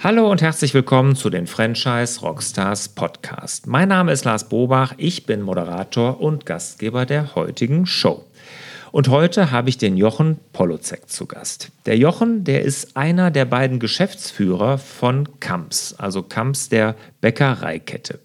[0.00, 3.66] Hallo und herzlich willkommen zu den Franchise Rockstars Podcast.
[3.66, 8.24] Mein Name ist Lars Bobach, ich bin Moderator und Gastgeber der heutigen Show.
[8.92, 11.72] Und heute habe ich den Jochen Polozek zu Gast.
[11.84, 18.20] Der Jochen, der ist einer der beiden Geschäftsführer von Kamps, also Kamps der Bäckereikette.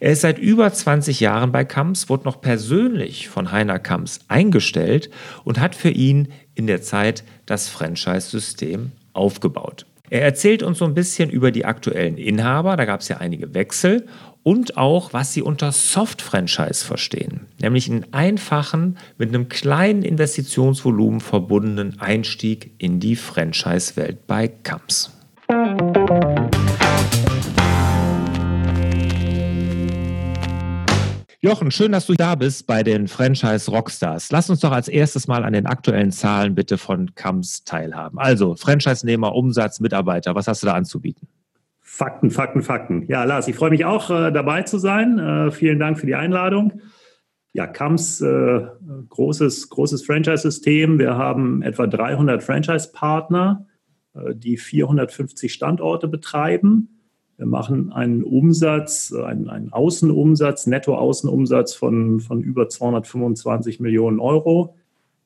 [0.00, 5.08] Er ist seit über 20 Jahren bei Kamps, wurde noch persönlich von Heiner Kamps eingestellt
[5.44, 9.86] und hat für ihn in der Zeit das Franchise-System aufgebaut.
[10.10, 13.54] Er erzählt uns so ein bisschen über die aktuellen Inhaber, da gab es ja einige
[13.54, 14.06] Wechsel
[14.42, 21.98] und auch, was sie unter Soft-Franchise verstehen, nämlich einen einfachen, mit einem kleinen Investitionsvolumen verbundenen
[21.98, 25.15] Einstieg in die Franchise-Welt bei Kamps.
[31.46, 34.32] Jochen, schön, dass du da bist bei den Franchise Rockstars.
[34.32, 38.18] Lass uns doch als erstes mal an den aktuellen Zahlen bitte von Kams teilhaben.
[38.18, 41.28] Also, Franchise-Nehmer, Umsatz, Mitarbeiter, was hast du da anzubieten?
[41.80, 43.06] Fakten, Fakten, Fakten.
[43.06, 45.20] Ja, Lars, ich freue mich auch, äh, dabei zu sein.
[45.20, 46.80] Äh, vielen Dank für die Einladung.
[47.52, 48.66] Ja, Kams, äh,
[49.08, 50.98] großes, großes Franchise-System.
[50.98, 53.66] Wir haben etwa 300 Franchise-Partner,
[54.32, 56.95] die 450 Standorte betreiben.
[57.38, 64.74] Wir machen einen Umsatz, einen, einen Außenumsatz, Netto-Außenumsatz von, von über 225 Millionen Euro.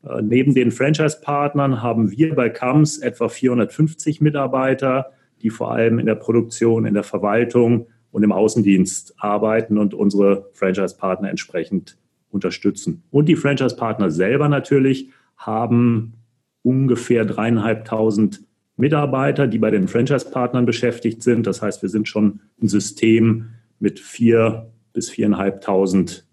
[0.03, 6.07] Äh, neben den Franchise-Partnern haben wir bei CAMS etwa 450 Mitarbeiter, die vor allem in
[6.07, 11.97] der Produktion, in der Verwaltung und im Außendienst arbeiten und unsere Franchise-Partner entsprechend
[12.31, 13.05] unterstützen.
[13.11, 16.15] Und die Franchise-Partner selber natürlich haben
[16.63, 18.43] ungefähr dreieinhalbtausend
[18.81, 21.47] Mitarbeiter, die bei den Franchise-Partnern beschäftigt sind.
[21.47, 26.27] Das heißt, wir sind schon ein System mit vier bis viereinhalbtausend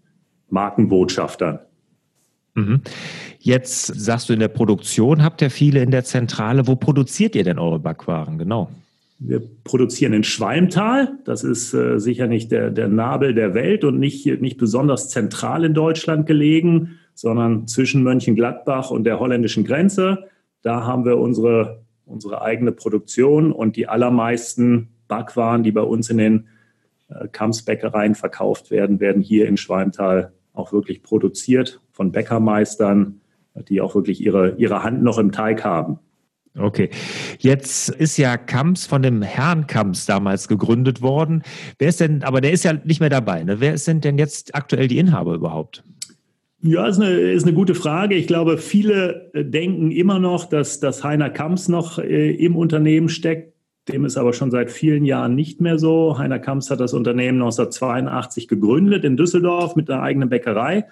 [0.50, 1.60] Markenbotschaftern.
[2.54, 2.80] Mhm.
[3.38, 6.66] Jetzt sagst du in der Produktion habt ihr viele in der Zentrale.
[6.66, 8.70] Wo produziert ihr denn eure Backwaren genau?
[9.20, 11.18] Wir produzieren in Schwalmtal.
[11.24, 15.64] Das ist äh, sicher nicht der, der Nabel der Welt und nicht, nicht besonders zentral
[15.64, 20.24] in Deutschland gelegen, sondern zwischen Mönchengladbach und der holländischen Grenze.
[20.62, 26.18] Da haben wir unsere unsere eigene Produktion und die allermeisten Backwaren, die bei uns in
[26.18, 26.48] den
[27.08, 33.20] äh, Kampfsbäckereien verkauft werden, werden hier in Schwalmtal auch wirklich produziert von Bäckermeistern,
[33.68, 35.98] die auch wirklich ihre, ihre Hand noch im Teig haben.
[36.56, 36.90] Okay.
[37.38, 41.42] Jetzt ist ja Kamps von dem Herrn Kamps damals gegründet worden.
[41.78, 43.44] Wer ist denn, aber der ist ja nicht mehr dabei.
[43.44, 43.60] Ne?
[43.60, 45.84] Wer sind denn jetzt aktuell die Inhaber überhaupt?
[46.60, 48.16] Ja, ist eine, ist eine gute Frage.
[48.16, 53.08] Ich glaube, viele äh, denken immer noch, dass, dass Heiner Kamps noch äh, im Unternehmen
[53.08, 53.54] steckt.
[53.86, 56.18] Dem ist aber schon seit vielen Jahren nicht mehr so.
[56.18, 60.86] Heiner Kamps hat das Unternehmen 1982 gegründet in Düsseldorf mit einer eigenen Bäckerei.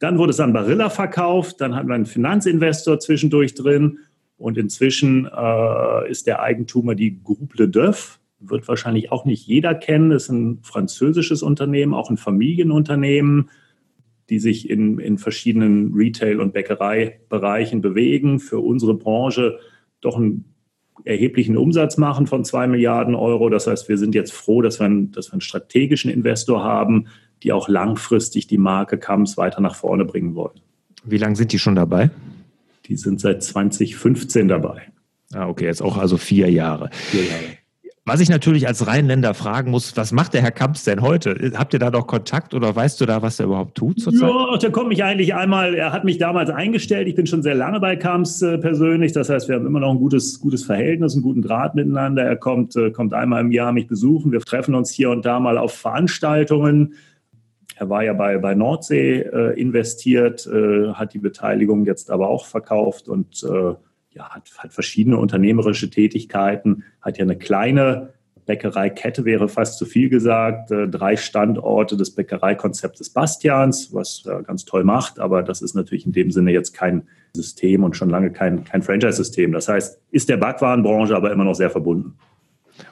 [0.00, 1.60] Dann wurde es an Barilla verkauft.
[1.60, 4.00] Dann hatten wir einen Finanzinvestor zwischendurch drin.
[4.36, 8.18] Und inzwischen äh, ist der Eigentümer die Groupe Le Deuf.
[8.40, 10.10] Wird wahrscheinlich auch nicht jeder kennen.
[10.10, 13.48] Ist ein französisches Unternehmen, auch ein Familienunternehmen
[14.30, 19.58] die sich in, in verschiedenen Retail- und Bäckereibereichen bewegen, für unsere Branche
[20.00, 20.44] doch einen
[21.04, 23.50] erheblichen Umsatz machen von zwei Milliarden Euro.
[23.50, 27.08] Das heißt, wir sind jetzt froh, dass wir, einen, dass wir einen strategischen Investor haben,
[27.42, 30.60] die auch langfristig die Marke Kams weiter nach vorne bringen wollen.
[31.04, 32.10] Wie lange sind die schon dabei?
[32.86, 34.82] Die sind seit 2015 dabei.
[35.32, 36.90] Ah, okay, jetzt auch also vier Jahre.
[36.92, 37.63] Vier Jahre.
[38.06, 41.52] Was ich natürlich als Rheinländer fragen muss, was macht der Herr Kamps denn heute?
[41.54, 44.28] Habt ihr da noch Kontakt oder weißt du da, was er überhaupt tut zurzeit?
[44.28, 47.08] Ja, der kommt mich eigentlich einmal, er hat mich damals eingestellt.
[47.08, 49.12] Ich bin schon sehr lange bei Kamps äh, persönlich.
[49.12, 52.24] Das heißt, wir haben immer noch ein gutes, gutes Verhältnis, einen guten Draht miteinander.
[52.24, 54.32] Er kommt, äh, kommt einmal im Jahr mich besuchen.
[54.32, 56.92] Wir treffen uns hier und da mal auf Veranstaltungen.
[57.76, 62.44] Er war ja bei, bei Nordsee äh, investiert, äh, hat die Beteiligung jetzt aber auch
[62.44, 63.74] verkauft und äh,
[64.14, 68.14] ja, hat, hat verschiedene unternehmerische Tätigkeiten, hat ja eine kleine
[68.46, 74.64] Bäckereikette, wäre fast zu viel gesagt, äh, drei Standorte des Bäckereikonzeptes Bastians, was er ganz
[74.64, 78.30] toll macht, aber das ist natürlich in dem Sinne jetzt kein System und schon lange
[78.30, 79.52] kein, kein Franchise-System.
[79.52, 82.14] Das heißt, ist der Backwarenbranche aber immer noch sehr verbunden.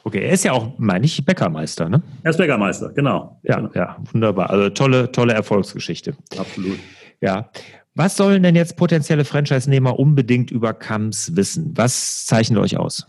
[0.04, 2.02] Okay, er ist ja auch, meine ich, Bäckermeister, ne?
[2.22, 3.38] Er ist Bäckermeister, genau.
[3.42, 3.70] Ja, genau.
[3.74, 4.50] ja, wunderbar.
[4.50, 6.14] Also tolle, tolle Erfolgsgeschichte.
[6.38, 6.78] Absolut.
[7.20, 7.50] Ja.
[7.94, 11.72] Was sollen denn jetzt potenzielle Franchise-Nehmer unbedingt über KAMS wissen?
[11.76, 13.06] Was zeichnet euch aus?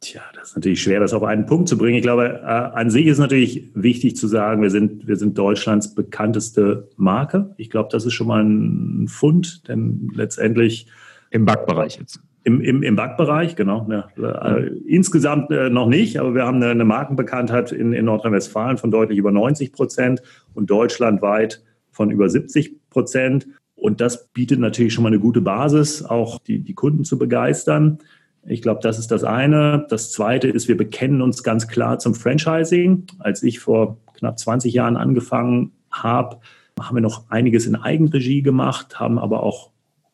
[0.00, 1.96] Tja, das ist natürlich schwer, das auf einen Punkt zu bringen.
[1.96, 5.96] Ich glaube, äh, an sich ist natürlich wichtig zu sagen, wir sind, wir sind Deutschlands
[5.96, 7.52] bekannteste Marke.
[7.56, 10.86] Ich glaube, das ist schon mal ein Fund, denn letztendlich.
[11.30, 12.20] Im Backbereich jetzt.
[12.44, 13.88] Im, im, im Backbereich, genau.
[13.90, 14.56] Ja.
[14.56, 18.92] Äh, insgesamt äh, noch nicht, aber wir haben eine, eine Markenbekanntheit in, in Nordrhein-Westfalen von
[18.92, 20.22] deutlich über 90 Prozent
[20.54, 23.48] und deutschlandweit von über 70 Prozent.
[23.78, 27.98] Und das bietet natürlich schon mal eine gute Basis, auch die, die Kunden zu begeistern.
[28.44, 29.86] Ich glaube, das ist das eine.
[29.88, 33.06] Das zweite ist, wir bekennen uns ganz klar zum Franchising.
[33.20, 36.38] Als ich vor knapp 20 Jahren angefangen habe,
[36.80, 39.70] haben wir noch einiges in Eigenregie gemacht, haben aber auch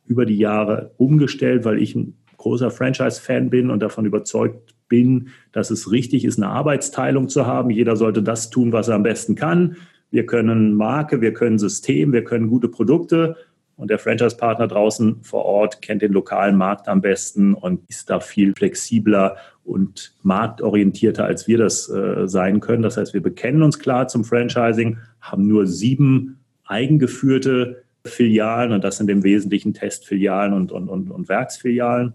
[0.06, 5.70] über die Jahre umgestellt, weil ich ein großer Franchise-Fan bin und davon überzeugt bin, dass
[5.70, 7.70] es richtig ist, eine Arbeitsteilung zu haben.
[7.70, 9.76] Jeder sollte das tun, was er am besten kann.
[10.10, 13.36] Wir können Marke, wir können System, wir können gute Produkte
[13.76, 18.20] und der Franchise-Partner draußen vor Ort kennt den lokalen Markt am besten und ist da
[18.20, 22.82] viel flexibler und marktorientierter, als wir das äh, sein können.
[22.82, 28.98] Das heißt, wir bekennen uns klar zum Franchising, haben nur sieben eigengeführte Filialen und das
[28.98, 32.14] sind im Wesentlichen Testfilialen und, und, und, und Werksfilialen.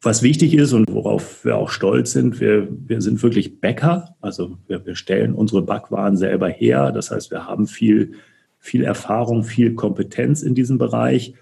[0.00, 4.14] Was wichtig ist und worauf wir auch stolz sind, wir, wir sind wirklich Bäcker.
[4.20, 6.92] Also wir, wir stellen unsere Backwaren selber her.
[6.92, 8.12] Das heißt, wir haben viel,
[8.58, 11.34] viel Erfahrung, viel Kompetenz in diesem Bereich.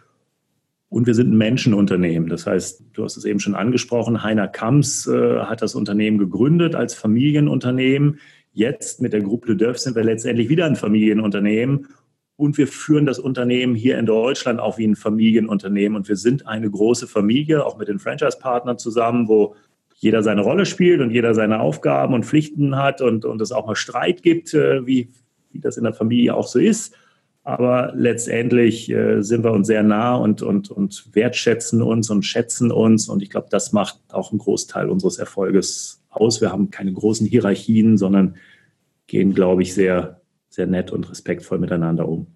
[0.88, 2.28] Und wir sind ein Menschenunternehmen.
[2.28, 6.74] Das heißt, du hast es eben schon angesprochen, Heiner Kamps äh, hat das Unternehmen gegründet
[6.74, 8.20] als Familienunternehmen.
[8.52, 11.88] Jetzt mit der Gruppe Le Dœuf sind wir letztendlich wieder ein Familienunternehmen
[12.36, 15.96] und wir führen das Unternehmen hier in Deutschland auch wie ein Familienunternehmen.
[15.96, 19.56] Und wir sind eine große Familie, auch mit den Franchise-Partnern zusammen, wo
[19.94, 23.66] jeder seine Rolle spielt und jeder seine Aufgaben und Pflichten hat und, und es auch
[23.66, 25.08] mal Streit gibt, äh, wie,
[25.50, 26.94] wie das in der Familie auch so ist.
[27.46, 32.72] Aber letztendlich äh, sind wir uns sehr nah und, und, und wertschätzen uns und schätzen
[32.72, 33.08] uns.
[33.08, 36.40] Und ich glaube, das macht auch einen Großteil unseres Erfolges aus.
[36.40, 38.34] Wir haben keine großen Hierarchien, sondern
[39.06, 40.20] gehen, glaube ich, sehr
[40.56, 42.26] sehr nett und respektvoll miteinander um.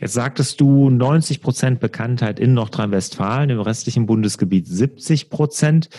[0.00, 5.90] Jetzt sagtest du 90 Prozent Bekanntheit in Nordrhein-Westfalen, im restlichen Bundesgebiet 70 Prozent.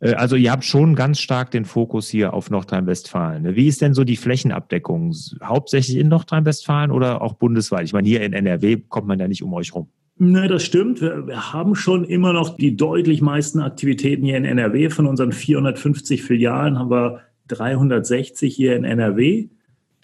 [0.00, 3.56] Äh, also ihr habt schon ganz stark den Fokus hier auf Nordrhein-Westfalen.
[3.56, 5.14] Wie ist denn so die Flächenabdeckung?
[5.42, 7.84] Hauptsächlich in Nordrhein-Westfalen oder auch bundesweit?
[7.84, 9.88] Ich meine, hier in NRW kommt man ja nicht um euch rum.
[10.20, 11.00] Ne, das stimmt.
[11.00, 14.90] Wir, wir, haben schon immer noch die deutlich meisten Aktivitäten hier in NRW.
[14.90, 19.48] Von unseren 450 Filialen haben wir 360 hier in NRW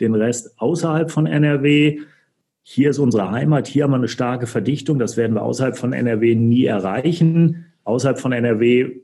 [0.01, 2.01] den Rest außerhalb von NRW.
[2.67, 5.93] Hier ist unsere Heimat, hier haben wir eine starke Verdichtung, das werden wir außerhalb von
[5.93, 7.67] NRW nie erreichen.
[7.85, 9.03] Außerhalb von NRW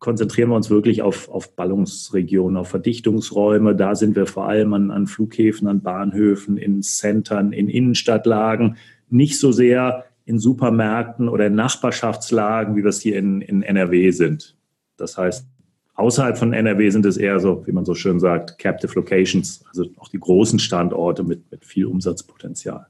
[0.00, 3.76] konzentrieren wir uns wirklich auf, auf Ballungsregionen, auf Verdichtungsräume.
[3.76, 8.76] Da sind wir vor allem an, an Flughäfen, an Bahnhöfen, in Centern, in Innenstadtlagen,
[9.08, 14.10] nicht so sehr in Supermärkten oder in Nachbarschaftslagen, wie wir es hier in, in NRW
[14.10, 14.56] sind.
[14.96, 15.46] Das heißt,
[15.98, 19.84] Außerhalb von NRW sind es eher so, wie man so schön sagt, Captive Locations, also
[19.96, 22.86] auch die großen Standorte mit, mit viel Umsatzpotenzial.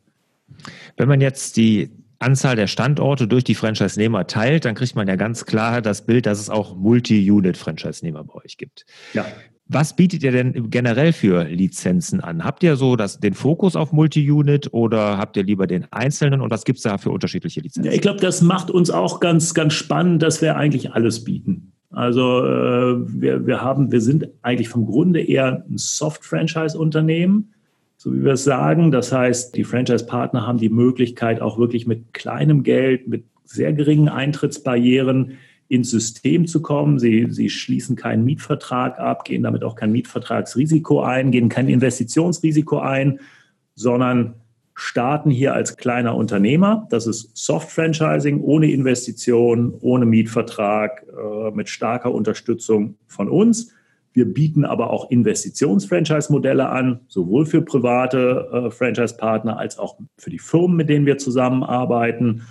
[0.99, 5.16] Wenn man jetzt die Anzahl der Standorte durch die Franchise-Nehmer teilt, dann kriegt man ja
[5.16, 8.84] ganz klar das Bild, dass es auch Multi-Unit-Franchise-Nehmer bei euch gibt.
[9.14, 9.25] Ja.
[9.69, 12.44] Was bietet ihr denn generell für Lizenzen an?
[12.44, 16.50] Habt ihr so das, den Fokus auf Multi-Unit oder habt ihr lieber den einzelnen und
[16.50, 17.90] was gibt es da für unterschiedliche Lizenzen?
[17.90, 21.72] Ja, ich glaube, das macht uns auch ganz, ganz spannend, dass wir eigentlich alles bieten.
[21.90, 27.55] Also äh, wir, wir haben, wir sind eigentlich vom Grunde eher ein Soft-Franchise-Unternehmen,
[27.96, 28.90] so wie wir es sagen.
[28.90, 34.08] Das heißt, die Franchise-Partner haben die Möglichkeit, auch wirklich mit kleinem Geld, mit sehr geringen
[34.08, 35.38] Eintrittsbarrieren
[35.69, 36.99] ins System zu kommen.
[36.99, 42.79] Sie, sie schließen keinen Mietvertrag ab, gehen damit auch kein Mietvertragsrisiko ein, gehen kein Investitionsrisiko
[42.79, 43.20] ein,
[43.75, 44.34] sondern
[44.79, 46.87] starten hier als kleiner Unternehmer.
[46.89, 53.75] Das ist Soft-Franchising ohne Investition, ohne Mietvertrag, äh, mit starker Unterstützung von uns.
[54.13, 60.39] Wir bieten aber auch Investitions-Franchise-Modelle an, sowohl für private äh, Franchise-Partner als auch für die
[60.39, 62.43] Firmen, mit denen wir zusammenarbeiten.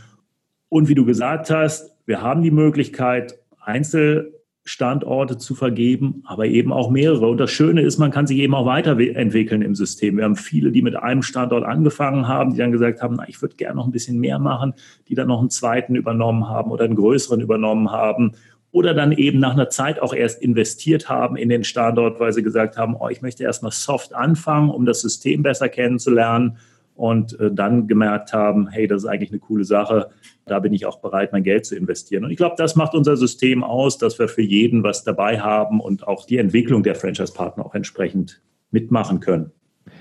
[0.67, 4.36] Und wie du gesagt hast, wir haben die Möglichkeit, Einzel
[4.67, 7.29] Standorte zu vergeben, aber eben auch mehrere.
[7.29, 10.17] Und das Schöne ist, man kann sich eben auch weiterentwickeln im System.
[10.17, 13.41] Wir haben viele, die mit einem Standort angefangen haben, die dann gesagt haben, na, ich
[13.41, 14.73] würde gerne noch ein bisschen mehr machen,
[15.07, 18.33] die dann noch einen zweiten übernommen haben oder einen größeren übernommen haben
[18.71, 22.43] oder dann eben nach einer Zeit auch erst investiert haben in den Standort, weil sie
[22.43, 26.57] gesagt haben, oh, ich möchte erstmal soft anfangen, um das System besser kennenzulernen
[26.97, 30.09] und äh, dann gemerkt haben, hey, das ist eigentlich eine coole Sache,
[30.45, 32.25] da bin ich auch bereit, mein Geld zu investieren.
[32.25, 35.79] Und ich glaube, das macht unser System aus, dass wir für jeden was dabei haben
[35.79, 39.51] und auch die Entwicklung der Franchise-Partner auch entsprechend mitmachen können.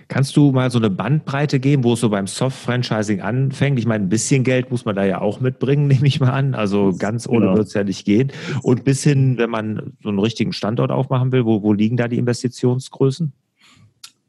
[0.08, 3.78] Kannst du mal so eine Bandbreite geben, wo es so beim Soft-Franchising anfängt?
[3.78, 6.54] Ich meine, ein bisschen Geld muss man da ja auch mitbringen, nehme ich mal an.
[6.54, 7.56] Also ganz ohne genau.
[7.56, 8.32] wird es ja nicht gehen.
[8.62, 12.08] Und bis hin, wenn man so einen richtigen Standort aufmachen will, wo, wo liegen da
[12.08, 13.32] die Investitionsgrößen?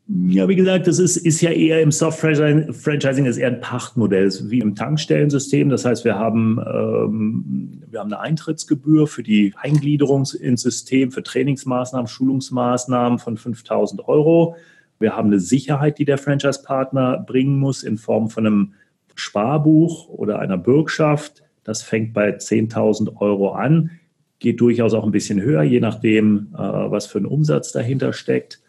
[0.10, 4.60] Ja, wie gesagt, das ist, ist ja eher im Soft-Franchising ist eher ein Pachtmodell, wie
[4.60, 5.70] im Tankstellensystem.
[5.70, 11.24] Das heißt, wir haben, ähm, wir haben eine Eintrittsgebühr für die Eingliederung ins System, für
[11.24, 14.56] Trainingsmaßnahmen, Schulungsmaßnahmen von 5000 Euro.
[14.98, 18.74] Wir haben eine Sicherheit, die der Franchise-Partner bringen muss in Form von einem
[19.14, 21.44] Sparbuch oder einer Bürgschaft.
[21.66, 23.92] Das fängt bei 10.000 Euro an
[24.40, 28.62] geht durchaus auch ein bisschen höher, je nachdem, äh, was für ein Umsatz dahinter steckt.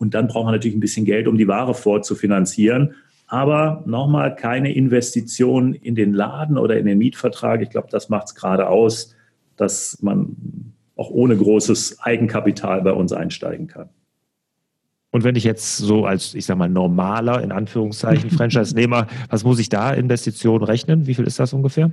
[0.00, 2.94] Und dann braucht man natürlich ein bisschen Geld, um die Ware vorzufinanzieren.
[3.26, 7.60] Aber nochmal keine Investition in den Laden oder in den Mietvertrag.
[7.60, 9.14] Ich glaube, das macht es gerade aus,
[9.56, 10.34] dass man
[10.96, 13.90] auch ohne großes Eigenkapital bei uns einsteigen kann.
[15.10, 19.58] Und wenn ich jetzt so als, ich sag mal, normaler, in Anführungszeichen, Franchise-Nehmer, was muss
[19.58, 21.06] ich da Investitionen rechnen?
[21.06, 21.92] Wie viel ist das ungefähr?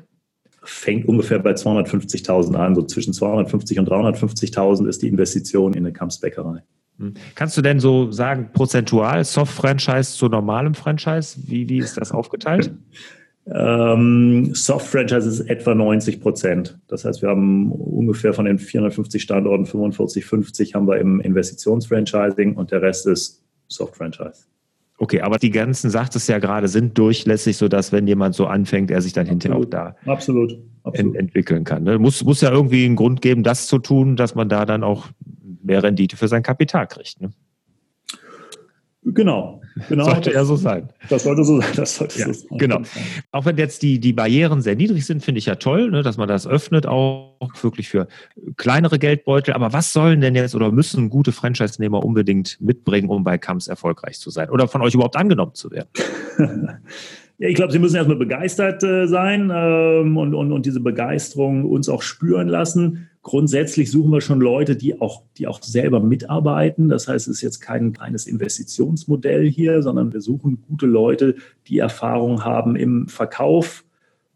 [0.63, 2.73] Fängt ungefähr bei 250.000 an.
[2.73, 6.63] So zwischen 250 und 350.000 ist die Investition in eine Kampfsbäckerei.
[6.97, 7.13] Hm.
[7.35, 11.37] Kannst du denn so sagen, prozentual Soft-Franchise zu normalem Franchise?
[11.45, 12.71] Wie, wie ist das aufgeteilt?
[13.49, 16.77] Ähm, Soft-Franchise ist etwa 90 Prozent.
[16.87, 22.55] Das heißt, wir haben ungefähr von den 450 Standorten 45, 50 haben wir im Investitionsfranchising
[22.55, 24.47] und der Rest ist Soft-Franchise.
[24.99, 28.89] Okay, aber die ganzen, sagt es ja gerade, sind durchlässig, sodass wenn jemand so anfängt,
[28.89, 31.15] er sich dann absolut, hinterher auch da absolut, absolut.
[31.15, 31.83] Ent entwickeln kann.
[31.83, 31.99] Ne?
[31.99, 35.07] Muss, muss ja irgendwie einen Grund geben, das zu tun, dass man da dann auch
[35.67, 37.21] mehr Rendite für sein Kapital kriegt.
[37.21, 37.31] Ne?
[39.13, 40.05] Genau, genau.
[40.05, 40.89] Sollte ja so sein.
[41.09, 41.69] Das sollte so sein.
[41.75, 42.57] Das sollte ja, so sein.
[42.57, 42.81] Genau.
[43.31, 46.17] Auch wenn jetzt die, die Barrieren sehr niedrig sind, finde ich ja toll, ne, dass
[46.17, 48.07] man das öffnet, auch wirklich für
[48.57, 49.53] kleinere Geldbeutel.
[49.53, 54.19] Aber was sollen denn jetzt oder müssen gute Franchise-Nehmer unbedingt mitbringen, um bei Kams erfolgreich
[54.19, 55.89] zu sein oder von euch überhaupt angenommen zu werden?
[57.39, 61.65] Ja, ich glaube, sie müssen erstmal begeistert äh, sein ähm, und, und, und diese Begeisterung
[61.65, 63.09] uns auch spüren lassen.
[63.27, 66.87] Grundsätzlich suchen wir schon Leute, die auch, die auch selber mitarbeiten.
[66.87, 71.35] Das heißt, es ist jetzt kein reines Investitionsmodell hier, sondern wir suchen gute Leute,
[71.67, 73.83] die Erfahrung haben im Verkauf.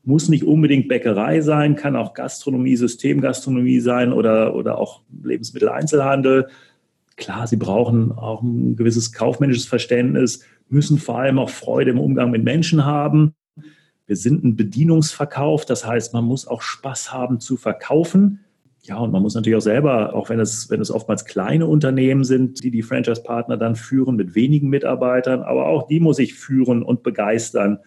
[0.03, 6.50] Muss nicht unbedingt Bäckerei sein, kann auch Gastronomie, Systemgastronomie sein oder, oder auch Lebensmitteleinzelhandel.
[7.15, 12.29] Klar, sie brauchen auch ein gewisses kaufmännisches Verständnis, müssen vor allem auch Freude im Umgang
[12.29, 13.36] mit Menschen haben.
[14.05, 18.41] Wir sind ein Bedienungsverkauf, das heißt, man muss auch Spaß haben zu verkaufen.
[18.83, 22.23] Ja, und man muss natürlich auch selber, auch wenn es, wenn es oftmals kleine Unternehmen
[22.23, 26.81] sind, die die Franchise-Partner dann führen mit wenigen Mitarbeitern, aber auch die muss ich führen
[26.81, 27.77] und begeistern.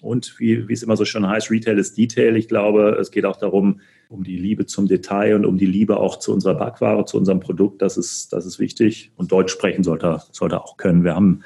[0.00, 2.36] Und wie, wie es immer so schön heißt, Retail ist Detail.
[2.36, 5.98] Ich glaube, es geht auch darum, um die Liebe zum Detail und um die Liebe
[5.98, 7.82] auch zu unserer Backware, zu unserem Produkt.
[7.82, 9.12] Das ist, das ist wichtig.
[9.16, 11.04] Und Deutsch sprechen sollte, sollte auch können.
[11.04, 11.42] Wir haben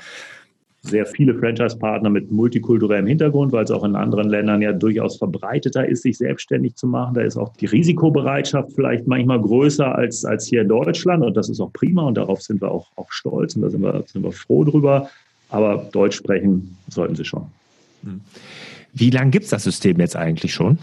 [0.84, 5.88] sehr viele Franchise-Partner mit multikulturellem Hintergrund, weil es auch in anderen Ländern ja durchaus verbreiteter
[5.88, 7.14] ist, sich selbstständig zu machen.
[7.14, 11.48] Da ist auch die Risikobereitschaft vielleicht manchmal größer als, als hier in Deutschland und das
[11.48, 14.22] ist auch prima und darauf sind wir auch, auch stolz und da sind wir, sind
[14.22, 15.08] wir froh drüber.
[15.48, 17.46] Aber Deutsch sprechen sollten sie schon.
[18.92, 20.78] Wie lange gibt es das System jetzt eigentlich schon?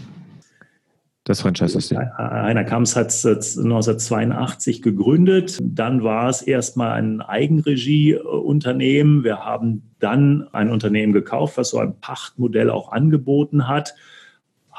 [1.24, 2.00] Das Franchise-System.
[2.18, 5.60] Heiner Kamps hat es 1982 gegründet.
[5.62, 9.24] Dann war es erstmal ein Eigenregieunternehmen.
[9.24, 13.94] Wir haben dann ein Unternehmen gekauft, was so ein Pachtmodell auch angeboten hat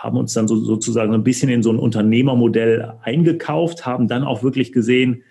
[0.02, 4.42] haben uns dann so, sozusagen ein bisschen in so ein Unternehmermodell eingekauft, haben dann auch
[4.42, 5.22] wirklich gesehen,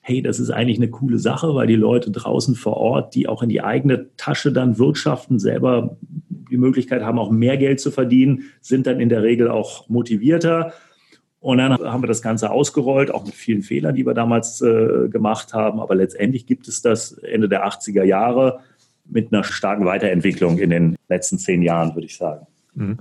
[0.00, 3.42] hey, das ist eigentlich eine coole Sache, weil die Leute draußen vor Ort, die auch
[3.42, 5.96] in die eigene Tasche dann wirtschaften, selber
[6.50, 10.72] die Möglichkeit haben, auch mehr Geld zu verdienen, sind dann in der Regel auch motivierter.
[11.40, 15.08] Und dann haben wir das Ganze ausgerollt, auch mit vielen Fehlern, die wir damals äh,
[15.08, 15.80] gemacht haben.
[15.80, 18.60] Aber letztendlich gibt es das Ende der 80er Jahre
[19.08, 22.46] mit einer starken Weiterentwicklung in den letzten zehn Jahren, würde ich sagen.
[22.74, 22.98] Mhm.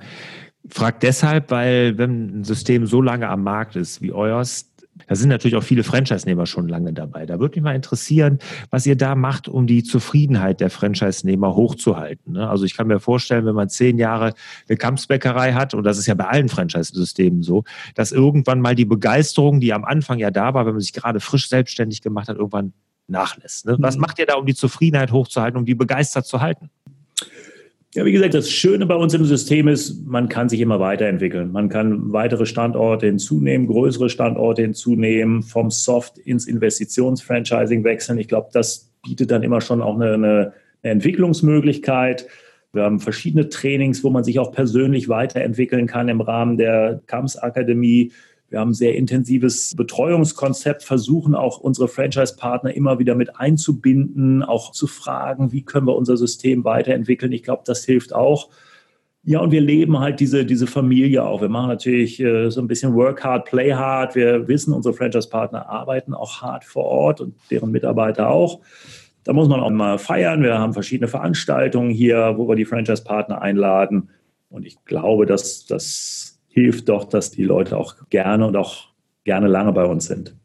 [0.69, 4.71] Frag deshalb, weil wenn ein System so lange am Markt ist wie euers,
[5.07, 7.25] da sind natürlich auch viele Franchise-Nehmer schon lange dabei.
[7.25, 12.33] Da würde mich mal interessieren, was ihr da macht, um die Zufriedenheit der Franchise-Nehmer hochzuhalten.
[12.33, 12.50] Ne?
[12.50, 14.33] Also ich kann mir vorstellen, wenn man zehn Jahre
[14.67, 18.85] eine Kampfsbäckerei hat, und das ist ja bei allen Franchise-Systemen so, dass irgendwann mal die
[18.85, 22.38] Begeisterung, die am Anfang ja da war, wenn man sich gerade frisch selbstständig gemacht hat,
[22.38, 22.74] irgendwann
[23.07, 23.65] nachlässt.
[23.65, 23.75] Ne?
[23.79, 24.01] Was mhm.
[24.01, 26.69] macht ihr da, um die Zufriedenheit hochzuhalten, um die begeistert zu halten?
[27.95, 31.53] Ja, wie gesagt, das Schöne bei uns im System ist, man kann sich immer weiterentwickeln.
[31.53, 38.17] Man kann weitere Standorte hinzunehmen, größere Standorte hinzunehmen, vom Soft ins Investitionsfranchising wechseln.
[38.17, 42.27] Ich glaube, das bietet dann immer schon auch eine, eine, Entwicklungsmöglichkeit.
[42.73, 47.37] Wir haben verschiedene Trainings, wo man sich auch persönlich weiterentwickeln kann im Rahmen der KAMS
[47.37, 48.11] Akademie.
[48.49, 54.71] Wir haben ein sehr intensives Betreuungskonzept, versuchen auch unsere Franchise-Partner immer wieder mit einzubinden, auch
[54.71, 57.31] zu fragen, wie können wir unser System weiterentwickeln.
[57.31, 58.49] Ich glaube, das hilft auch.
[59.23, 61.41] Ja, und wir leben halt diese, diese Familie auch.
[61.41, 64.13] Wir machen natürlich äh, so ein bisschen Work hard, Play hard.
[64.13, 68.61] Wir wissen, unsere Franchise-Partner arbeiten auch hart vor Ort und deren Mitarbeiter auch.
[69.23, 70.43] Da muss man auch mal feiern.
[70.43, 74.09] Wir haben verschiedene Veranstaltungen hier, wo wir die Franchise-Partner einladen.
[74.49, 78.88] Und ich glaube, dass das hilft doch, dass die Leute auch gerne und auch
[79.25, 80.35] gerne lange bei uns sind.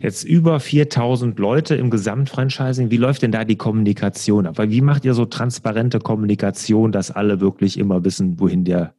[0.00, 2.90] Jetzt über 4000 Leute im Gesamtfranchising.
[2.90, 4.58] Wie läuft denn da die Kommunikation ab?
[4.58, 8.94] Weil wie macht ihr so transparente Kommunikation, dass alle wirklich immer wissen, wohin der,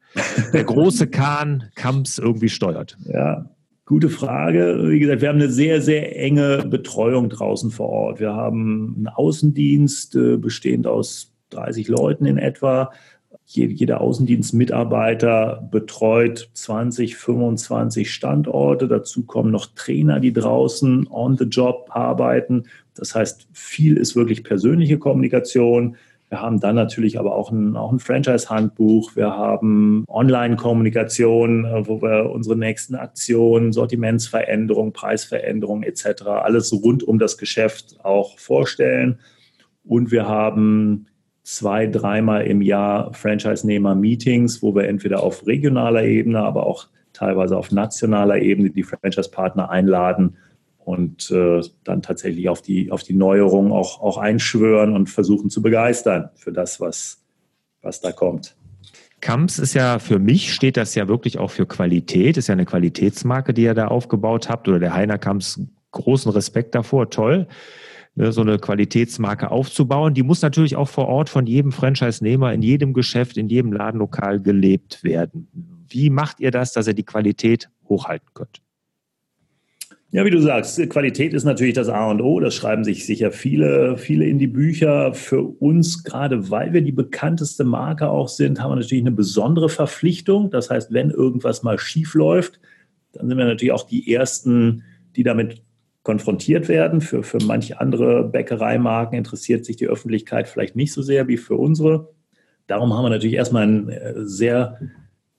[0.54, 2.98] der große Kahn Kamps irgendwie steuert?
[3.06, 3.46] Ja,
[3.86, 4.84] Gute Frage.
[4.84, 8.20] Wie gesagt, wir haben eine sehr, sehr enge Betreuung draußen vor Ort.
[8.20, 12.92] Wir haben einen Außendienst äh, bestehend aus 30 Leuten in etwa.
[13.52, 18.88] Jeder Außendienstmitarbeiter betreut 20, 25 Standorte.
[18.88, 22.66] Dazu kommen noch Trainer, die draußen on the job arbeiten.
[22.94, 25.96] Das heißt, viel ist wirklich persönliche Kommunikation.
[26.30, 29.16] Wir haben dann natürlich aber auch ein, auch ein Franchise-Handbuch.
[29.16, 36.22] Wir haben Online-Kommunikation, äh, wo wir unsere nächsten Aktionen, Sortimentsveränderungen, Preisveränderungen etc.
[36.28, 39.18] alles rund um das Geschäft auch vorstellen.
[39.84, 41.08] Und wir haben
[41.50, 47.72] zwei, dreimal im Jahr Franchise-Nehmer-Meetings, wo wir entweder auf regionaler Ebene, aber auch teilweise auf
[47.72, 50.38] nationaler Ebene die Franchise-Partner einladen
[50.78, 55.64] und äh, dann tatsächlich auf die, auf die Neuerungen auch, auch einschwören und versuchen zu
[55.64, 57.24] begeistern für das, was,
[57.82, 58.56] was da kommt.
[59.20, 62.66] Kamps ist ja für mich, steht das ja wirklich auch für Qualität, ist ja eine
[62.66, 65.60] Qualitätsmarke, die ihr da aufgebaut habt oder der Heiner Kamps,
[65.92, 67.48] großen Respekt davor, toll
[68.20, 70.14] ne, so eine Qualitätsmarke aufzubauen.
[70.14, 74.40] Die muss natürlich auch vor Ort von jedem Franchise-Nehmer in jedem Geschäft, in jedem Ladenlokal
[74.40, 75.48] gelebt werden.
[75.88, 78.62] Wie macht ihr das, dass ihr die Qualität hochhalten könnt?
[80.12, 82.40] Ja, wie du sagst, Qualität ist natürlich das A und O.
[82.40, 85.14] Das schreiben sich sicher viele, viele in die Bücher.
[85.14, 89.70] Für uns, gerade weil wir die bekannteste Marke auch sind, haben wir natürlich eine besondere
[89.70, 90.50] Verpflichtung.
[90.50, 92.60] Das heißt, wenn irgendwas mal schief läuft,
[93.14, 94.84] dann sind wir natürlich auch die Ersten,
[95.16, 95.62] die damit
[96.10, 97.02] konfrontiert werden.
[97.02, 101.54] Für, für manche andere Bäckereimarken interessiert sich die Öffentlichkeit vielleicht nicht so sehr wie für
[101.54, 102.10] unsere.
[102.66, 104.80] Darum haben wir natürlich erstmal ein äh, sehr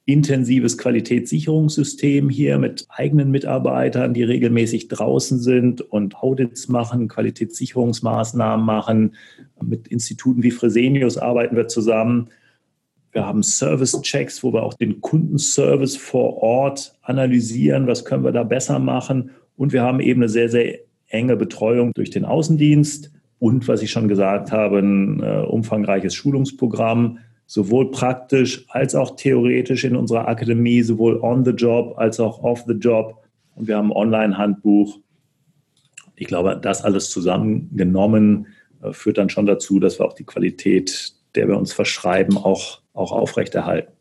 [0.05, 9.17] intensives Qualitätssicherungssystem hier mit eigenen Mitarbeitern, die regelmäßig draußen sind und Audits machen, Qualitätssicherungsmaßnahmen machen.
[9.61, 12.29] Mit Instituten wie Fresenius arbeiten wir zusammen.
[13.11, 18.45] Wir haben Service-Checks, wo wir auch den Kundenservice vor Ort analysieren, was können wir da
[18.45, 19.31] besser machen.
[19.61, 23.91] Und wir haben eben eine sehr, sehr enge Betreuung durch den Außendienst und, was ich
[23.91, 30.81] schon gesagt habe, ein äh, umfangreiches Schulungsprogramm, sowohl praktisch als auch theoretisch in unserer Akademie,
[30.81, 33.23] sowohl on the job als auch off the job.
[33.55, 34.99] Und wir haben ein Online-Handbuch.
[36.17, 38.47] Ich glaube, das alles zusammengenommen
[38.83, 42.81] äh, führt dann schon dazu, dass wir auch die Qualität, der wir uns verschreiben, auch,
[42.95, 43.93] auch aufrechterhalten.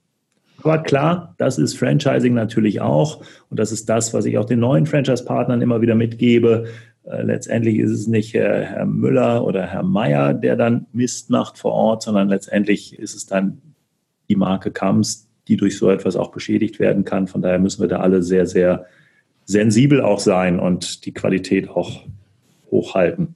[0.62, 3.22] Aber klar, das ist Franchising natürlich auch.
[3.50, 6.66] Und das ist das, was ich auch den neuen Franchise-Partnern immer wieder mitgebe.
[7.04, 11.72] Äh, letztendlich ist es nicht Herr, Müller oder Herr Meier, der dann Mist macht vor
[11.72, 13.62] Ort, sondern letztendlich ist es dann
[14.28, 17.28] die Marke Kams, die durch so etwas auch beschädigt werden kann.
[17.28, 18.86] Von daher müssen wir da alle sehr, sehr
[19.46, 22.04] sensibel auch sein und die Qualität auch
[22.70, 23.36] hochhalten.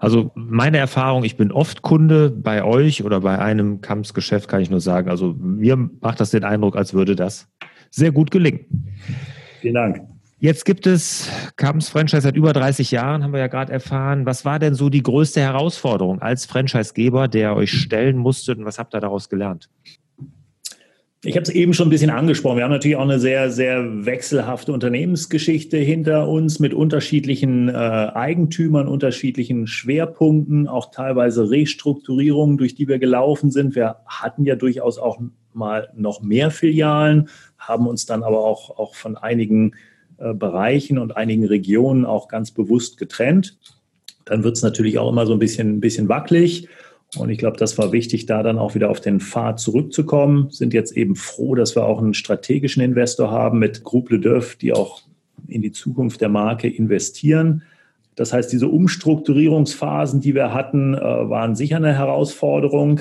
[0.00, 4.70] Also meine Erfahrung, ich bin oft Kunde bei euch oder bei einem Kamps-Geschäft, kann ich
[4.70, 5.10] nur sagen.
[5.10, 7.48] Also mir macht das den Eindruck, als würde das
[7.90, 8.64] sehr gut gelingen.
[9.60, 10.00] Vielen Dank.
[10.38, 14.24] Jetzt gibt es Kamps Franchise seit über 30 Jahren, haben wir ja gerade erfahren.
[14.24, 18.78] Was war denn so die größte Herausforderung als Franchisegeber, der euch stellen musste und was
[18.78, 19.68] habt ihr daraus gelernt?
[21.22, 22.56] Ich habe es eben schon ein bisschen angesprochen.
[22.56, 28.88] Wir haben natürlich auch eine sehr, sehr wechselhafte Unternehmensgeschichte hinter uns mit unterschiedlichen äh, Eigentümern,
[28.88, 33.74] unterschiedlichen Schwerpunkten, auch teilweise Restrukturierungen, durch die wir gelaufen sind.
[33.74, 35.20] Wir hatten ja durchaus auch
[35.52, 37.28] mal noch mehr Filialen,
[37.58, 39.74] haben uns dann aber auch, auch von einigen
[40.16, 43.58] äh, Bereichen und einigen Regionen auch ganz bewusst getrennt.
[44.24, 46.66] Dann wird es natürlich auch immer so ein bisschen, ein bisschen wackelig.
[47.16, 50.48] Und ich glaube, das war wichtig, da dann auch wieder auf den Pfad zurückzukommen.
[50.50, 54.56] Sind jetzt eben froh, dass wir auch einen strategischen Investor haben mit Groupe Le Dœuf,
[54.56, 55.02] die auch
[55.48, 57.62] in die Zukunft der Marke investieren.
[58.14, 63.00] Das heißt, diese Umstrukturierungsphasen, die wir hatten, äh, waren sicher eine Herausforderung.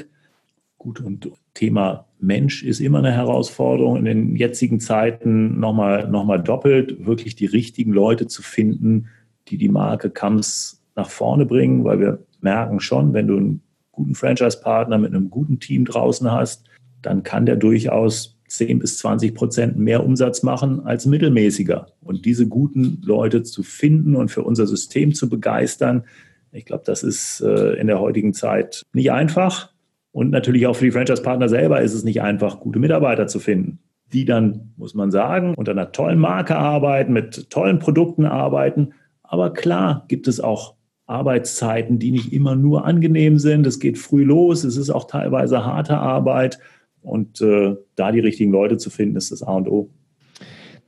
[0.78, 3.98] Gut, und Thema Mensch ist immer eine Herausforderung.
[3.98, 9.08] In den jetzigen Zeiten nochmal noch mal doppelt, wirklich die richtigen Leute zu finden,
[9.50, 13.62] die die Marke Kams nach vorne bringen, weil wir merken schon, wenn du einen
[14.00, 16.64] guten Franchise-Partner mit einem guten Team draußen hast,
[17.02, 21.88] dann kann der durchaus 10 bis 20 Prozent mehr Umsatz machen als mittelmäßiger.
[22.02, 26.06] Und diese guten Leute zu finden und für unser System zu begeistern,
[26.54, 29.74] ich glaube, das ist äh, in der heutigen Zeit nicht einfach.
[30.12, 33.80] Und natürlich auch für die Franchise-Partner selber ist es nicht einfach, gute Mitarbeiter zu finden,
[34.14, 38.94] die dann, muss man sagen, unter einer tollen Marke arbeiten, mit tollen Produkten arbeiten.
[39.24, 40.79] Aber klar gibt es auch
[41.10, 43.66] Arbeitszeiten, die nicht immer nur angenehm sind.
[43.66, 46.60] Es geht früh los, es ist auch teilweise harte Arbeit.
[47.02, 49.90] Und äh, da die richtigen Leute zu finden, ist das A und O.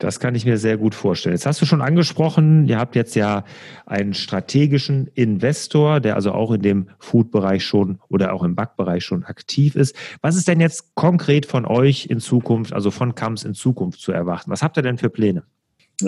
[0.02, 1.36] Das kann ich mir sehr gut vorstellen.
[1.36, 3.44] Jetzt hast du schon angesprochen, ihr habt jetzt ja
[3.86, 9.24] einen strategischen Investor, der also auch in dem Food-Bereich schon oder auch im Backbereich schon
[9.26, 9.96] aktiv ist.
[10.22, 14.12] Was ist denn jetzt konkret von euch in Zukunft, also von Kams in Zukunft zu
[14.12, 14.50] erwarten?
[14.50, 15.44] Was habt ihr denn für Pläne?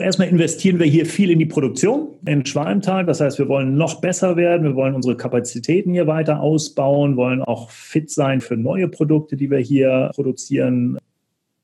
[0.02, 3.06] Erstmal investieren wir hier viel in die Produktion in Schwalmtal.
[3.06, 4.64] Das heißt, wir wollen noch besser werden.
[4.64, 9.50] Wir wollen unsere Kapazitäten hier weiter ausbauen, wollen auch fit sein für neue Produkte, die
[9.50, 10.98] wir hier produzieren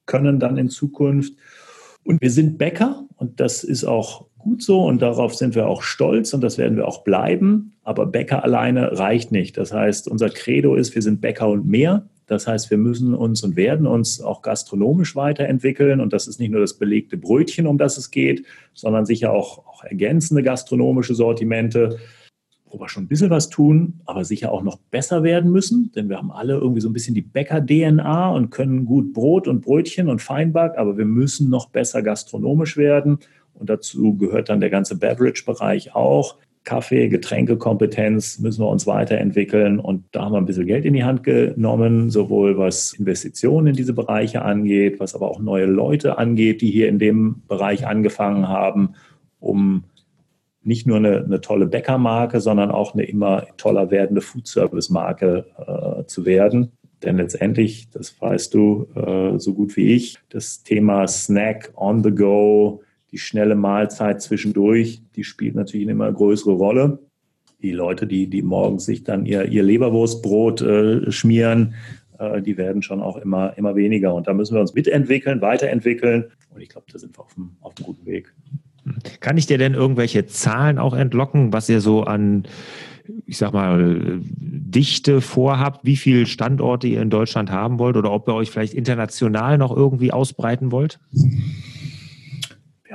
[0.06, 1.34] können dann in Zukunft.
[2.04, 5.84] Und wir sind Bäcker und das ist auch gut so und darauf sind wir auch
[5.84, 7.74] stolz und das werden wir auch bleiben.
[7.84, 9.58] Aber Bäcker alleine reicht nicht.
[9.58, 12.08] Das heißt, unser Credo ist, wir sind Bäcker und mehr.
[12.30, 16.00] Das heißt, wir müssen uns und werden uns auch gastronomisch weiterentwickeln.
[16.00, 19.65] Und das ist nicht nur das belegte Brötchen, um das es geht, sondern sicher auch,
[19.65, 21.98] auch ergänzende gastronomische Sortimente,
[22.70, 25.92] wo wir schon ein bisschen was tun, aber sicher auch noch besser werden müssen.
[25.96, 29.62] Denn wir haben alle irgendwie so ein bisschen die Bäcker-DNA und können gut Brot und
[29.62, 33.18] Brötchen und Feinback, aber wir müssen noch besser gastronomisch werden.
[33.56, 36.38] Und dazu gehört dann der ganze Beverage-Bereich auch.
[36.69, 39.79] Kaffee, Getränkekompetenz müssen wir uns weiterentwickeln.
[39.79, 43.73] Und da haben wir ein bisschen Geld in die Hand genommen, sowohl was Investitionen in
[43.73, 48.47] diese Bereiche angeht, was aber auch neue Leute angeht, die hier in dem Bereich angefangen
[48.47, 48.93] haben,
[49.39, 49.86] um
[50.62, 56.27] nicht nur eine, eine tolle Bäckermarke, sondern auch eine immer toller werdende Foodservice-Marke äh, zu
[56.27, 56.73] werden.
[57.01, 62.12] Denn letztendlich, das weißt du äh, so gut wie ich, das Thema Snack on the
[62.12, 67.00] go, die schnelle Mahlzeit zwischendurch, die spielt natürlich eine immer größere Rolle.
[67.62, 71.76] Die Leute, die, die morgens sich dann ihr, ihr Leberwurstbrot äh, schmieren,
[72.19, 74.13] äh, die werden schon auch immer, immer weniger.
[74.13, 76.26] Und da müssen wir uns mitentwickeln, weiterentwickeln.
[76.54, 78.34] Und ich glaube, da sind wir auf einem, auf guten Weg.
[79.19, 82.48] Kann ich dir denn irgendwelche Zahlen auch entlocken, was ihr so an,
[83.26, 88.28] ich sag mal, Dichte vorhabt, wie viele Standorte ihr in Deutschland haben wollt oder ob
[88.28, 91.00] ihr euch vielleicht international noch irgendwie ausbreiten wollt?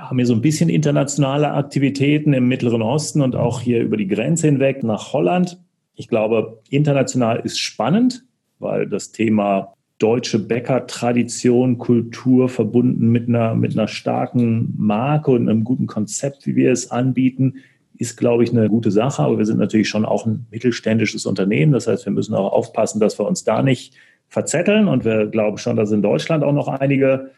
[0.04, 3.96] Wir haben hier so ein bisschen internationale Aktivitäten im Mittleren Osten und auch hier über
[3.96, 5.58] die Grenze hinweg nach Holland.
[5.94, 8.22] Ich glaube, international ist spannend,
[8.58, 15.64] weil das Thema deutsche Bäckertradition, Kultur verbunden mit einer, mit einer starken Marke und einem
[15.64, 17.54] guten Konzept, wie wir es anbieten,
[17.96, 19.22] ist, glaube ich, eine gute Sache.
[19.22, 21.72] Aber wir sind natürlich schon auch ein mittelständisches Unternehmen.
[21.72, 23.94] Das heißt, wir müssen auch aufpassen, dass wir uns da nicht
[24.28, 24.86] verzetteln.
[24.86, 27.30] Und wir glauben schon, dass in Deutschland auch noch einige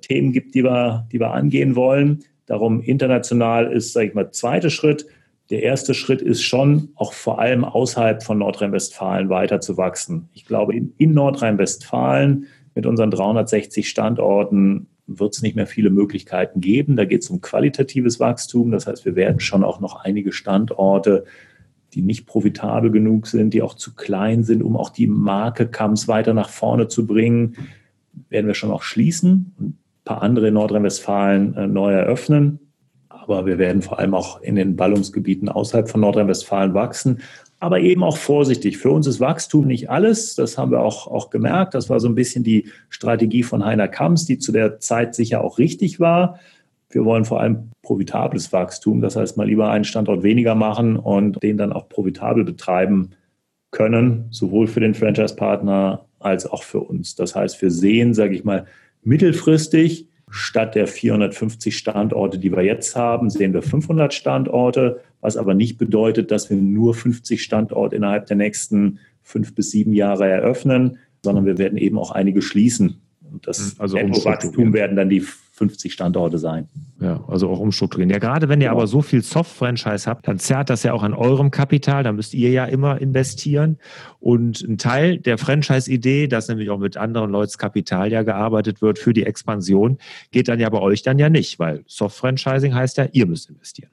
[0.00, 2.24] Themen gibt, die wir, die wir angehen wollen.
[2.46, 5.06] Darum international ist, sage ich mal, zweiter Schritt.
[5.50, 10.28] Der erste Schritt ist schon, auch vor allem außerhalb von Nordrhein-Westfalen weiter zu wachsen.
[10.32, 16.60] Ich glaube, in, in Nordrhein-Westfalen mit unseren 360 Standorten wird es nicht mehr viele Möglichkeiten
[16.60, 16.96] geben.
[16.96, 18.70] Da geht es um qualitatives Wachstum.
[18.70, 21.24] Das heißt, wir werden schon auch noch einige Standorte,
[21.92, 26.08] die nicht profitabel genug sind, die auch zu klein sind, um auch die Marke Kams
[26.08, 27.56] weiter nach vorne zu bringen,
[28.28, 32.60] werden wir schon auch schließen und ein paar andere in Nordrhein-Westfalen äh, neu eröffnen.
[33.08, 37.20] Aber wir werden vor allem auch in den Ballungsgebieten außerhalb von Nordrhein-Westfalen wachsen.
[37.58, 38.76] Aber eben auch vorsichtig.
[38.76, 40.34] Für uns ist Wachstum nicht alles.
[40.34, 41.72] Das haben wir auch, auch gemerkt.
[41.72, 45.42] Das war so ein bisschen die Strategie von Heiner Kamps, die zu der Zeit sicher
[45.42, 46.38] auch richtig war.
[46.90, 49.00] Wir wollen vor allem profitables Wachstum.
[49.00, 53.12] Das heißt, mal lieber einen Standort weniger machen und den dann auch profitabel betreiben
[53.70, 57.14] können, sowohl für den Franchise-Partner als auch für uns.
[57.14, 58.66] Das heißt, wir sehen, sage ich mal,
[59.02, 65.54] mittelfristig Statt der 450 Standorte, die wir jetzt haben, sehen wir 500 Standorte, was aber
[65.54, 70.98] nicht bedeutet, dass wir nur 50 Standorte innerhalb der nächsten fünf bis sieben Jahre eröffnen,
[71.22, 73.00] sondern wir werden eben auch einige schließen.
[73.30, 76.68] Und das also Wachstum werden dann die 50 Standorte sein.
[77.00, 78.10] Ja, also auch umstrukturieren.
[78.10, 78.78] Ja, gerade wenn ihr genau.
[78.78, 82.02] aber so viel Soft-Franchise habt, dann zerrt das ja auch an eurem Kapital.
[82.02, 83.78] Da müsst ihr ja immer investieren.
[84.18, 88.98] Und ein Teil der Franchise-Idee, dass nämlich auch mit anderen Leute's Kapital ja gearbeitet wird
[88.98, 89.98] für die Expansion,
[90.32, 93.90] geht dann ja bei euch dann ja nicht, weil Soft-Franchising heißt ja, ihr müsst investieren.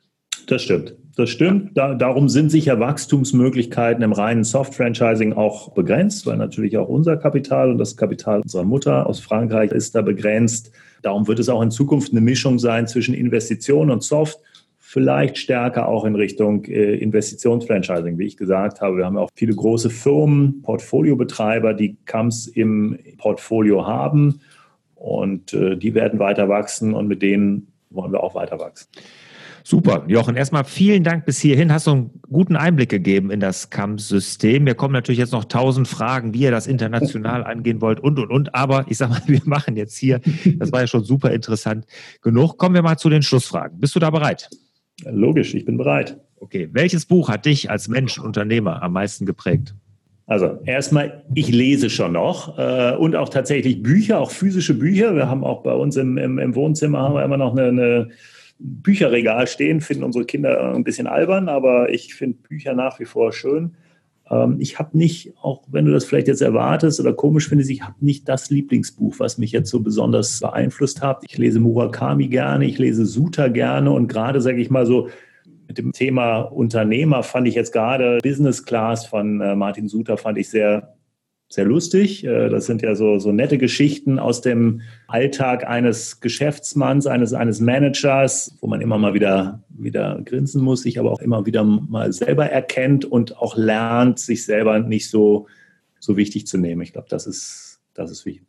[0.48, 0.96] Das stimmt.
[1.16, 1.78] Das stimmt.
[1.78, 7.70] Da, darum sind sicher Wachstumsmöglichkeiten im reinen Soft-Franchising auch begrenzt, weil natürlich auch unser Kapital
[7.70, 10.72] und das Kapital unserer Mutter aus Frankreich ist da begrenzt.
[11.02, 14.40] Darum wird es auch in Zukunft eine Mischung sein zwischen Investition und Soft,
[14.78, 18.98] vielleicht stärker auch in Richtung äh, Investitionsfranchising, wie ich gesagt habe.
[18.98, 24.42] Wir haben auch viele große Firmen, Portfoliobetreiber, die CAMS im Portfolio haben
[24.96, 28.88] und äh, die werden weiter wachsen und mit denen wollen wir auch weiter wachsen.
[29.64, 30.36] Super, Jochen.
[30.36, 31.72] Erstmal vielen Dank bis hierhin.
[31.72, 34.64] Hast du einen guten Einblick gegeben in das CAMS-System.
[34.64, 38.32] Mir kommen natürlich jetzt noch tausend Fragen, wie ihr das international angehen wollt und, und,
[38.32, 38.56] und.
[38.56, 40.20] Aber ich sag mal, wir machen jetzt hier,
[40.58, 41.86] das war ja schon super interessant
[42.22, 42.58] genug.
[42.58, 43.80] Kommen wir mal zu den Schlussfragen.
[43.80, 44.50] Bist du da bereit?
[45.06, 46.20] Logisch, ich bin bereit.
[46.40, 46.70] Okay.
[46.72, 49.76] Welches Buch hat dich als Mensch, Unternehmer am meisten geprägt?
[50.26, 55.16] Also erstmal, ich lese schon noch äh, und auch tatsächlich Bücher, auch physische Bücher.
[55.16, 58.10] Wir haben auch bei uns im, im, im Wohnzimmer haben wir immer noch eine, eine
[58.64, 63.34] Bücherregal stehen, finden unsere Kinder ein bisschen albern, aber ich finde Bücher nach wie vor
[63.34, 63.76] schön.
[64.30, 67.84] Ähm, ich habe nicht, auch wenn du das vielleicht jetzt erwartest oder komisch findest, ich
[67.84, 71.24] habe nicht das Lieblingsbuch, was mich jetzt so besonders beeinflusst hat.
[71.28, 75.10] Ich lese Murakami gerne, ich lese Suter gerne und gerade, sage ich mal so,
[75.68, 80.38] mit dem Thema Unternehmer fand ich jetzt gerade Business Class von äh, Martin Suter fand
[80.38, 80.96] ich sehr
[81.52, 82.24] sehr lustig.
[82.24, 87.60] Äh, das sind ja so, so nette Geschichten aus dem Alltag eines Geschäftsmanns, eines, eines
[87.60, 92.14] Managers, wo man immer mal wieder, wieder grinsen muss, sich aber auch immer wieder mal
[92.14, 95.48] selber erkennt und auch lernt, sich selber nicht so,
[96.00, 96.82] so wichtig zu nehmen.
[96.82, 98.48] Ich glaube, das ist, das ist wichtig.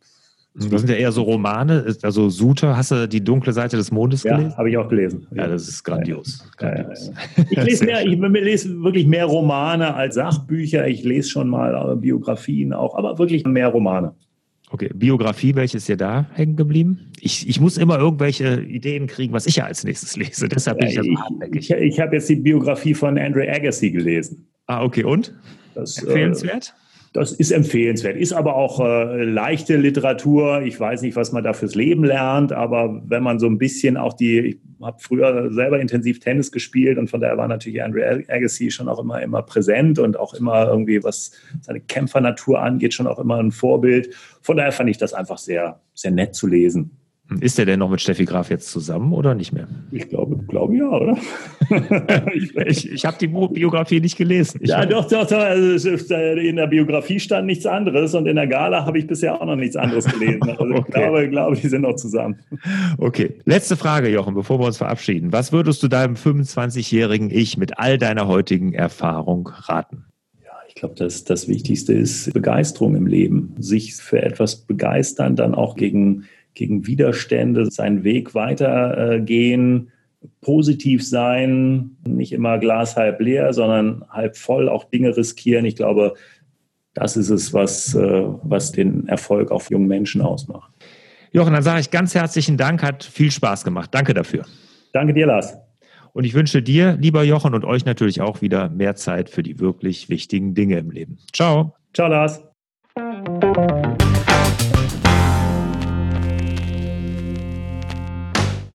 [0.55, 4.21] Das sind ja eher so Romane, also Suter, hast du die dunkle Seite des Mondes
[4.21, 4.51] gelesen?
[4.51, 5.25] Ja, habe ich auch gelesen.
[5.33, 6.47] Ja, das ist grandios.
[6.57, 7.11] grandios.
[7.37, 10.87] Ja, ja, ich, lese mehr, ich lese wirklich mehr Romane als Sachbücher.
[10.87, 14.13] Ich lese schon mal Biografien auch, aber wirklich mehr Romane.
[14.73, 17.11] Okay, Biografie, welches ist dir da hängen geblieben?
[17.19, 20.47] Ich, ich muss immer irgendwelche Ideen kriegen, was ich ja als nächstes lese.
[20.49, 21.69] Deshalb bin ich ja so hartnäckig.
[21.69, 24.47] Ich, ich habe jetzt die Biografie von Andre Agassi gelesen.
[24.65, 25.33] Ah, okay, und?
[25.75, 26.73] Das, Empfehlenswert?
[26.75, 26.82] Äh,
[27.13, 30.63] das ist empfehlenswert, ist aber auch äh, leichte Literatur.
[30.63, 33.97] Ich weiß nicht, was man da fürs Leben lernt, aber wenn man so ein bisschen
[33.97, 38.01] auch die, ich habe früher selber intensiv Tennis gespielt und von daher war natürlich Andrew
[38.01, 43.07] Agassi schon auch immer, immer präsent und auch immer irgendwie, was seine Kämpfernatur angeht, schon
[43.07, 44.09] auch immer ein Vorbild.
[44.41, 46.97] Von daher fand ich das einfach sehr, sehr nett zu lesen.
[47.41, 49.67] Ist er denn noch mit Steffi Graf jetzt zusammen oder nicht mehr?
[49.91, 51.17] Ich glaube, glaube ja, oder?
[52.33, 54.59] ich ich, ich habe die Biografie nicht gelesen.
[54.61, 55.37] Ich ja, doch, doch, doch.
[55.37, 59.45] Also in der Biografie stand nichts anderes und in der Gala habe ich bisher auch
[59.45, 60.41] noch nichts anderes gelesen.
[60.43, 60.83] Also okay.
[60.87, 62.37] ich glaube, glaube, die sind noch zusammen.
[62.97, 65.31] Okay, letzte Frage, Jochen, bevor wir uns verabschieden.
[65.31, 70.05] Was würdest du deinem 25-jährigen Ich mit all deiner heutigen Erfahrung raten?
[70.75, 73.55] Ich glaube, das, das Wichtigste ist Begeisterung im Leben.
[73.59, 79.91] Sich für etwas begeistern, dann auch gegen gegen Widerstände seinen Weg weitergehen,
[80.41, 85.65] positiv sein, nicht immer Glas halb leer, sondern halb voll, auch Dinge riskieren.
[85.65, 86.13] Ich glaube,
[86.93, 90.71] das ist es, was, äh, was den Erfolg auf jungen Menschen ausmacht.
[91.31, 93.89] Jochen, dann sage ich ganz herzlichen Dank, hat viel Spaß gemacht.
[93.93, 94.45] Danke dafür.
[94.93, 95.57] Danke dir, Lars.
[96.13, 99.59] Und ich wünsche dir, lieber Jochen, und euch natürlich auch wieder mehr Zeit für die
[99.59, 101.17] wirklich wichtigen Dinge im Leben.
[101.33, 101.75] Ciao.
[101.93, 102.43] Ciao, Lars.